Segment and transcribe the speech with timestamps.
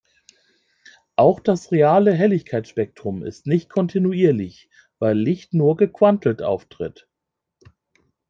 [1.15, 7.07] Auch das reale Helligkeitsspektrum ist nicht kontinuierlich, weil Licht nur gequantelt auftritt.